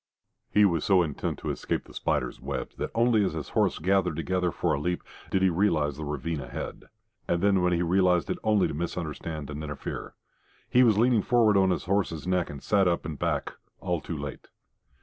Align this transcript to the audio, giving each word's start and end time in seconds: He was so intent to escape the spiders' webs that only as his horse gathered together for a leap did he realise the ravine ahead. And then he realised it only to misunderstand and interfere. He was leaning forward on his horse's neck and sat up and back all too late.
He 0.49 0.65
was 0.65 0.83
so 0.83 1.03
intent 1.03 1.37
to 1.37 1.51
escape 1.51 1.83
the 1.83 1.93
spiders' 1.93 2.41
webs 2.41 2.75
that 2.77 2.89
only 2.95 3.23
as 3.23 3.33
his 3.33 3.49
horse 3.49 3.77
gathered 3.77 4.15
together 4.15 4.49
for 4.51 4.73
a 4.73 4.79
leap 4.79 5.03
did 5.29 5.43
he 5.43 5.49
realise 5.51 5.97
the 5.97 6.03
ravine 6.03 6.41
ahead. 6.41 6.85
And 7.27 7.43
then 7.43 7.55
he 7.71 7.83
realised 7.83 8.27
it 8.31 8.39
only 8.43 8.67
to 8.67 8.73
misunderstand 8.73 9.51
and 9.51 9.63
interfere. 9.63 10.15
He 10.67 10.81
was 10.81 10.97
leaning 10.97 11.21
forward 11.21 11.55
on 11.55 11.69
his 11.69 11.85
horse's 11.85 12.25
neck 12.25 12.49
and 12.49 12.63
sat 12.63 12.87
up 12.87 13.05
and 13.05 13.19
back 13.19 13.53
all 13.79 14.01
too 14.01 14.17
late. 14.17 14.47